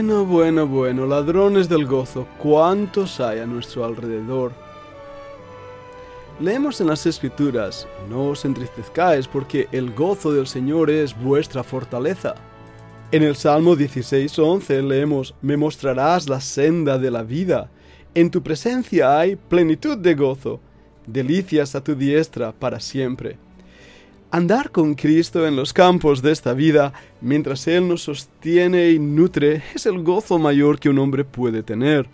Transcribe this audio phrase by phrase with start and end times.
[0.00, 4.52] Bueno, bueno, bueno, ladrones del gozo, ¿cuántos hay a nuestro alrededor?
[6.40, 12.34] Leemos en las Escrituras, no os entristezcáis porque el gozo del Señor es vuestra fortaleza.
[13.12, 17.70] En el Salmo 16.11 leemos, me mostrarás la senda de la vida,
[18.14, 20.60] en tu presencia hay plenitud de gozo,
[21.06, 23.36] delicias a tu diestra para siempre.
[24.32, 29.60] Andar con Cristo en los campos de esta vida, mientras Él nos sostiene y nutre,
[29.74, 32.08] es el gozo mayor que un hombre puede tener.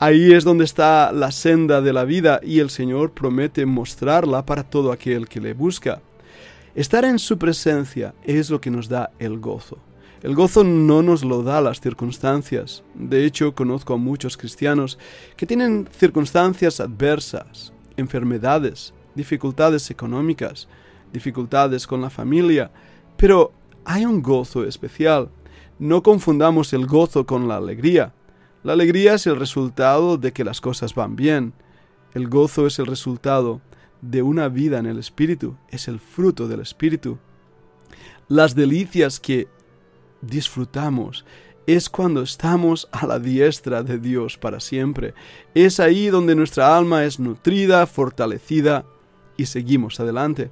[0.00, 4.64] Ahí es donde está la senda de la vida y el Señor promete mostrarla para
[4.64, 6.02] todo aquel que le busca.
[6.74, 9.78] Estar en su presencia es lo que nos da el gozo.
[10.24, 12.82] El gozo no nos lo da las circunstancias.
[12.94, 14.98] De hecho, conozco a muchos cristianos
[15.36, 20.66] que tienen circunstancias adversas, enfermedades, dificultades económicas,
[21.12, 22.70] dificultades con la familia,
[23.16, 23.52] pero
[23.84, 25.30] hay un gozo especial.
[25.78, 28.14] No confundamos el gozo con la alegría.
[28.62, 31.52] La alegría es el resultado de que las cosas van bien.
[32.14, 33.60] El gozo es el resultado
[34.00, 37.18] de una vida en el Espíritu, es el fruto del Espíritu.
[38.28, 39.48] Las delicias que
[40.20, 41.24] disfrutamos
[41.66, 45.14] es cuando estamos a la diestra de Dios para siempre.
[45.54, 48.84] Es ahí donde nuestra alma es nutrida, fortalecida
[49.36, 50.50] y seguimos adelante.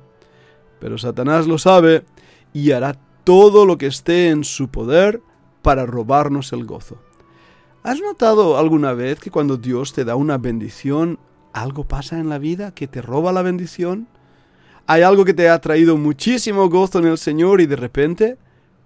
[0.80, 2.04] Pero Satanás lo sabe
[2.52, 5.22] y hará todo lo que esté en su poder
[5.62, 6.98] para robarnos el gozo.
[7.82, 11.18] ¿Has notado alguna vez que cuando Dios te da una bendición,
[11.52, 14.08] algo pasa en la vida que te roba la bendición?
[14.86, 18.38] ¿Hay algo que te ha traído muchísimo gozo en el Señor y de repente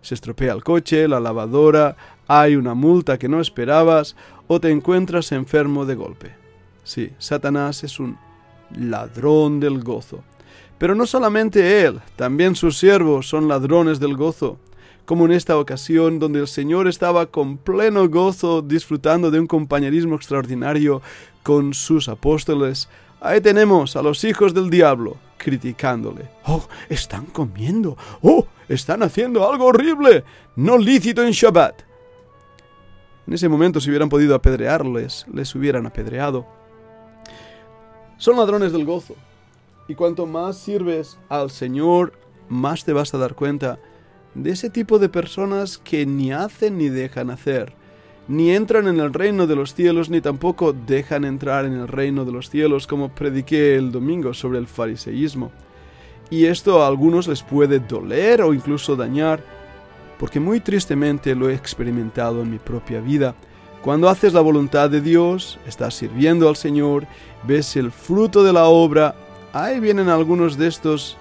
[0.03, 1.97] se estropea el coche, la lavadora,
[2.29, 6.35] hay una multa que no esperabas o te encuentras enfermo de golpe?
[6.83, 8.19] Sí, Satanás es un
[8.77, 10.23] ladrón del gozo.
[10.79, 14.59] Pero no solamente él, también sus siervos son ladrones del gozo,
[15.05, 20.17] como en esta ocasión donde el Señor estaba con pleno gozo disfrutando de un compañerismo
[20.17, 21.03] extraordinario
[21.43, 22.89] con sus apóstoles.
[23.21, 26.29] Ahí tenemos a los hijos del diablo criticándole.
[26.47, 27.97] ¡Oh, están comiendo!
[28.23, 30.25] ¡Oh, están haciendo algo horrible!
[30.57, 31.83] No lícito en Shabbat.
[33.27, 36.47] En ese momento si hubieran podido apedrearles, les hubieran apedreado.
[38.17, 39.15] Son ladrones del gozo.
[39.87, 42.13] Y cuanto más sirves al Señor,
[42.49, 43.79] más te vas a dar cuenta
[44.35, 47.75] de ese tipo de personas que ni hacen ni dejan hacer,
[48.27, 52.25] ni entran en el reino de los cielos, ni tampoco dejan entrar en el reino
[52.25, 55.53] de los cielos, como prediqué el domingo sobre el fariseísmo.
[56.31, 59.45] Y esto a algunos les puede doler o incluso dañar,
[60.19, 63.35] porque muy tristemente lo he experimentado en mi propia vida.
[63.83, 67.07] Cuando haces la voluntad de Dios, estás sirviendo al Señor,
[67.47, 69.15] ves el fruto de la obra,
[69.55, 71.17] Ahí vienen algunos de estos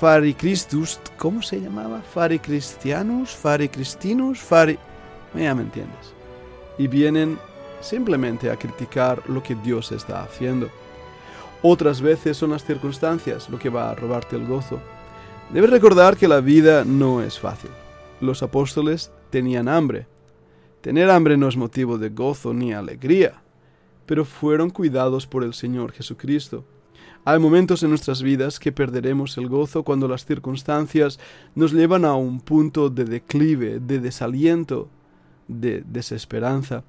[0.00, 2.02] Faricristus, ¿cómo se llamaba?
[2.02, 4.76] Faricristianus, Faricristinus, Fari...
[5.32, 6.12] Ya me entiendes.
[6.76, 7.38] Y vienen
[7.80, 10.68] simplemente a criticar lo que Dios está haciendo.
[11.62, 14.80] Otras veces son las circunstancias lo que va a robarte el gozo.
[15.50, 17.70] Debes recordar que la vida no es fácil.
[18.20, 20.08] Los apóstoles tenían hambre.
[20.80, 23.45] Tener hambre no es motivo de gozo ni alegría
[24.06, 26.64] pero fueron cuidados por el Señor Jesucristo.
[27.24, 31.18] Hay momentos en nuestras vidas que perderemos el gozo cuando las circunstancias
[31.56, 34.88] nos llevan a un punto de declive, de desaliento,
[35.48, 36.84] de desesperanza.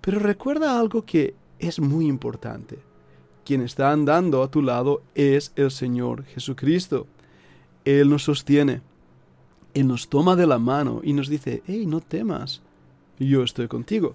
[0.00, 2.78] Pero recuerda algo que es muy importante.
[3.44, 7.08] Quien está andando a tu lado es el Señor Jesucristo.
[7.84, 8.80] Él nos sostiene.
[9.74, 12.62] Él nos toma de la mano y nos dice, hey, no temas,
[13.18, 14.14] yo estoy contigo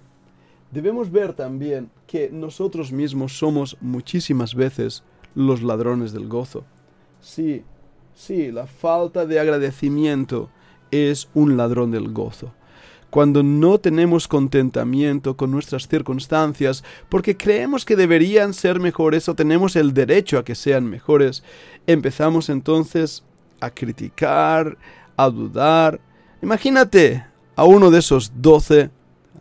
[0.70, 5.02] debemos ver también que nosotros mismos somos muchísimas veces
[5.34, 6.64] los ladrones del gozo.
[7.20, 7.64] Sí,
[8.14, 10.50] sí, la falta de agradecimiento
[10.90, 12.52] es un ladrón del gozo.
[13.10, 19.74] Cuando no tenemos contentamiento con nuestras circunstancias porque creemos que deberían ser mejores o tenemos
[19.74, 21.42] el derecho a que sean mejores,
[21.88, 23.24] empezamos entonces
[23.60, 24.78] a criticar,
[25.16, 26.00] a dudar.
[26.40, 27.26] Imagínate
[27.56, 28.90] a uno de esos doce,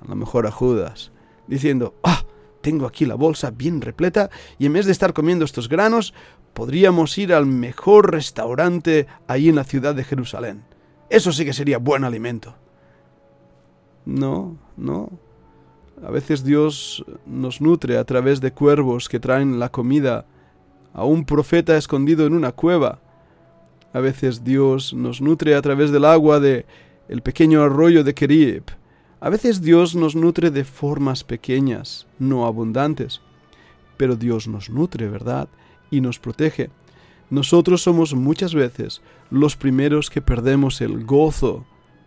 [0.03, 1.11] a lo mejor a Judas,
[1.49, 2.23] diciendo, ah,
[2.61, 6.13] tengo aquí la bolsa bien repleta y en vez de estar comiendo estos granos,
[6.53, 10.63] podríamos ir al mejor restaurante ahí en la ciudad de Jerusalén.
[11.09, 12.55] Eso sí que sería buen alimento.
[14.05, 15.09] No, no.
[16.05, 20.25] A veces Dios nos nutre a través de cuervos que traen la comida
[20.93, 22.99] a un profeta escondido en una cueva.
[23.91, 26.65] A veces Dios nos nutre a través del agua de
[27.07, 28.63] el pequeño arroyo de Kerib
[29.21, 33.21] a veces Dios nos nutre de formas pequeñas, no abundantes,
[33.97, 35.49] pero Dios nos nutre, ¿verdad?
[35.91, 36.69] Y nos protege.
[37.29, 41.65] Nosotros somos muchas veces los primeros que perdemos el gozo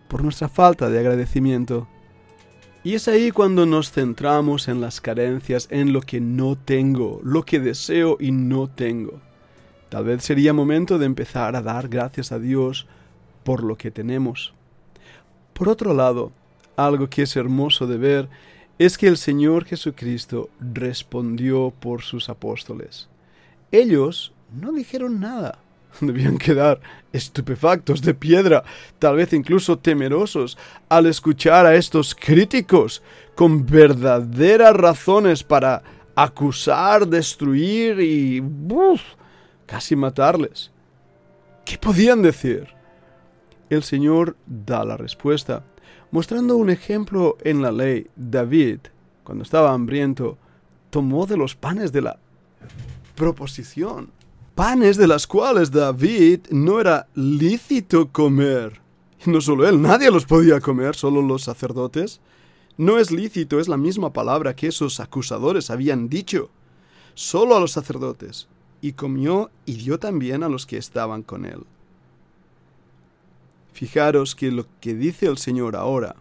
[0.09, 1.87] por nuestra falta de agradecimiento.
[2.83, 7.45] Y es ahí cuando nos centramos en las carencias, en lo que no tengo, lo
[7.45, 9.21] que deseo y no tengo.
[9.91, 12.87] Tal vez sería momento de empezar a dar gracias a Dios
[13.45, 14.55] por lo que tenemos.
[15.53, 16.33] Por otro lado,
[16.87, 18.29] algo que es hermoso de ver
[18.79, 23.09] es que el Señor Jesucristo respondió por sus apóstoles.
[23.71, 25.59] Ellos no dijeron nada.
[26.01, 26.81] Debían quedar
[27.13, 28.65] estupefactos de piedra,
[28.99, 30.59] tal vez incluso temerosos,
[30.89, 33.03] al escuchar a estos críticos
[33.35, 35.83] con verdaderas razones para
[36.15, 38.43] acusar, destruir y
[39.67, 40.71] casi matarles.
[41.65, 42.69] ¿Qué podían decir?
[43.73, 45.65] El Señor da la respuesta,
[46.11, 48.07] mostrando un ejemplo en la ley.
[48.17, 48.81] David,
[49.25, 50.37] cuando estaba hambriento,
[50.91, 52.19] tomó de los panes de la
[53.15, 54.11] proposición
[54.55, 58.81] panes de las cuales David no era lícito comer.
[59.25, 62.21] Y no solo él, nadie los podía comer, solo los sacerdotes.
[62.77, 66.51] No es lícito, es la misma palabra que esos acusadores habían dicho.
[67.15, 68.49] Solo a los sacerdotes.
[68.81, 71.65] Y comió y dio también a los que estaban con él.
[73.73, 76.17] Fijaros que lo que dice el Señor ahora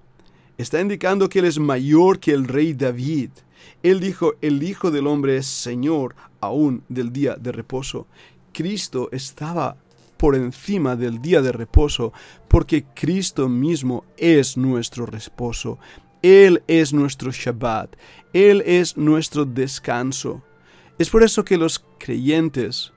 [0.58, 3.32] está indicando que Él es mayor que el rey David.
[3.84, 8.08] Él dijo, el Hijo del Hombre es Señor aún del día de reposo.
[8.54, 9.78] Cristo estaba
[10.18, 12.14] por encima del día de reposo,
[12.48, 15.80] porque Cristo mismo es nuestro reposo.
[16.22, 17.96] Él es nuestro Shabbat.
[18.32, 20.44] Él es nuestro descanso.
[21.00, 22.94] Es por eso que los creyentes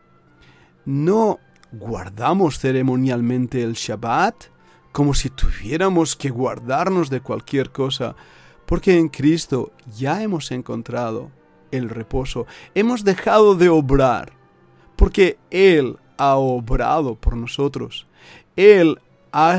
[0.85, 1.39] no
[1.79, 4.47] guardamos ceremonialmente el Shabbat
[4.93, 8.15] como si tuviéramos que guardarnos de cualquier cosa,
[8.65, 11.33] porque en Cristo ya hemos encontrado
[11.73, 14.33] el reposo, hemos dejado de obrar,
[14.95, 18.07] porque Él ha obrado por nosotros.
[18.55, 19.01] Él
[19.33, 19.59] ha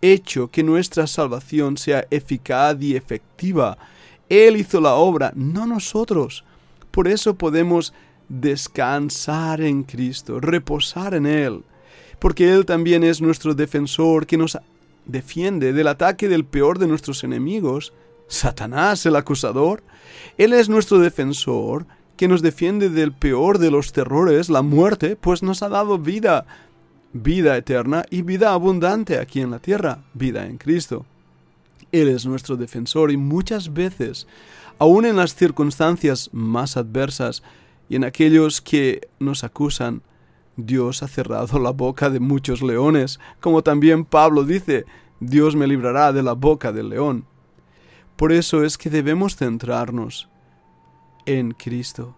[0.00, 3.76] hecho que nuestra salvación sea eficaz y efectiva.
[4.30, 6.44] Él hizo la obra, no nosotros.
[6.90, 7.92] Por eso podemos
[8.32, 11.62] descansar en Cristo, reposar en Él,
[12.18, 14.58] porque Él también es nuestro defensor que nos
[15.04, 17.92] defiende del ataque del peor de nuestros enemigos,
[18.28, 19.82] Satanás el acusador.
[20.38, 21.84] Él es nuestro defensor
[22.16, 26.46] que nos defiende del peor de los terrores, la muerte, pues nos ha dado vida,
[27.12, 31.04] vida eterna y vida abundante aquí en la tierra, vida en Cristo.
[31.90, 34.26] Él es nuestro defensor y muchas veces,
[34.78, 37.42] aun en las circunstancias más adversas
[37.92, 40.00] y en aquellos que nos acusan,
[40.56, 44.86] Dios ha cerrado la boca de muchos leones, como también Pablo dice,
[45.20, 47.26] Dios me librará de la boca del león.
[48.16, 50.30] Por eso es que debemos centrarnos
[51.26, 52.16] en Cristo.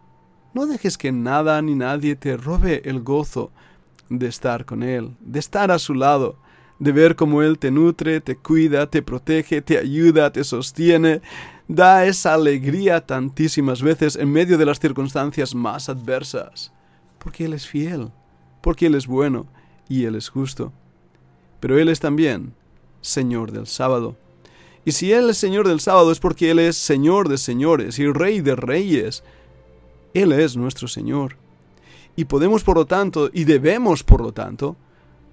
[0.52, 3.50] No dejes que nada ni nadie te robe el gozo
[4.08, 6.38] de estar con Él, de estar a su lado,
[6.84, 11.22] de ver cómo Él te nutre, te cuida, te protege, te ayuda, te sostiene,
[11.66, 16.74] da esa alegría tantísimas veces en medio de las circunstancias más adversas,
[17.18, 18.10] porque Él es fiel,
[18.60, 19.46] porque Él es bueno
[19.88, 20.74] y Él es justo.
[21.58, 22.52] Pero Él es también
[23.00, 24.16] Señor del sábado.
[24.84, 28.06] Y si Él es Señor del sábado es porque Él es Señor de señores y
[28.12, 29.24] Rey de reyes.
[30.12, 31.38] Él es nuestro Señor.
[32.14, 34.76] Y podemos, por lo tanto, y debemos, por lo tanto,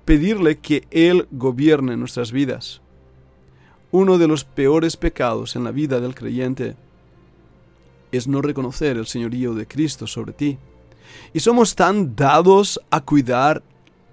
[0.06, 2.82] pedirle que Él gobierne nuestras vidas.
[3.92, 6.76] Uno de los peores pecados en la vida del creyente
[8.12, 10.58] es no reconocer el señorío de Cristo sobre ti.
[11.34, 13.64] Y somos tan dados a cuidar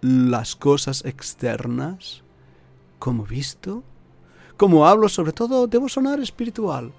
[0.01, 2.23] las cosas externas
[2.99, 3.85] como visto
[4.59, 6.93] como hablo, sobre todo, debo sonar espiritual.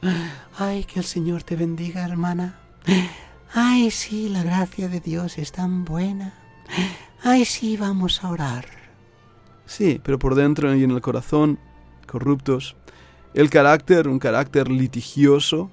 [0.58, 2.58] Ay, que el Señor te bendiga, hermana.
[3.54, 6.34] Ay, sí, la gracia de Dios es tan buena.
[7.22, 8.79] Ay, sí, vamos a orar.
[9.70, 11.60] Sí, pero por dentro y en el corazón,
[12.08, 12.76] corruptos.
[13.36, 15.70] El carácter, un carácter litigioso,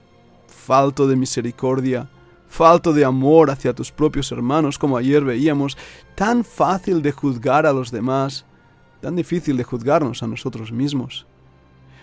[0.48, 2.10] falto de misericordia,
[2.46, 5.78] falto de amor hacia tus propios hermanos, como ayer veíamos,
[6.14, 8.44] tan fácil de juzgar a los demás,
[9.00, 11.26] tan difícil de juzgarnos a nosotros mismos.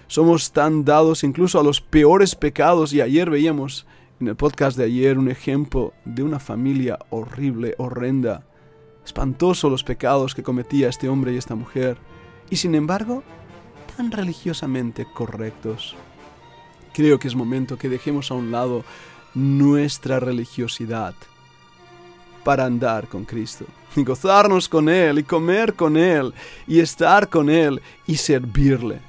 [0.07, 3.85] Somos tan dados incluso a los peores pecados y ayer veíamos
[4.19, 8.47] en el podcast de ayer un ejemplo de una familia horrible, horrenda.
[9.05, 11.97] Espantoso los pecados que cometía este hombre y esta mujer.
[12.49, 13.23] Y sin embargo,
[13.95, 15.95] tan religiosamente correctos.
[16.93, 18.83] Creo que es momento que dejemos a un lado
[19.33, 21.15] nuestra religiosidad
[22.43, 26.33] para andar con Cristo, y gozarnos con Él, y comer con Él,
[26.67, 28.99] y estar con Él, y servirle.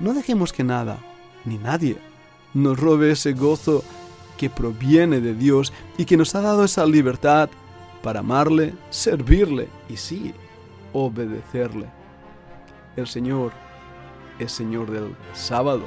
[0.00, 0.98] No dejemos que nada,
[1.44, 1.98] ni nadie,
[2.54, 3.84] nos robe ese gozo
[4.36, 7.50] que proviene de Dios y que nos ha dado esa libertad
[8.02, 10.34] para amarle, servirle y sí,
[10.92, 11.86] obedecerle.
[12.96, 13.52] El Señor
[14.38, 15.84] es Señor del sábado.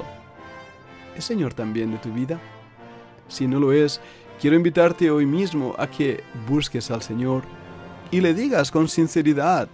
[1.16, 2.40] ¿Es Señor también de tu vida?
[3.28, 4.00] Si no lo es,
[4.40, 7.42] quiero invitarte hoy mismo a que busques al Señor
[8.10, 9.68] y le digas con sinceridad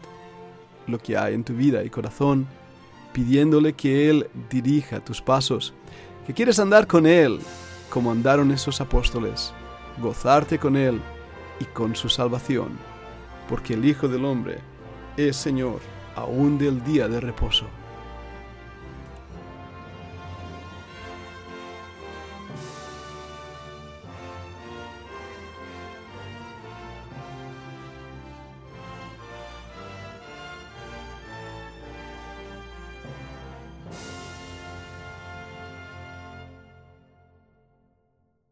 [0.87, 2.47] lo que hay en tu vida y corazón,
[3.13, 5.75] pidiéndole que Él dirija tus pasos,
[6.27, 7.39] que quieres andar con Él
[7.89, 9.53] como andaron esos apóstoles,
[10.01, 11.01] gozarte con Él
[11.61, 12.79] y con su salvación,
[13.49, 14.59] porque el Hijo del Hombre
[15.17, 15.81] es Señor
[16.17, 17.67] aún del día de reposo.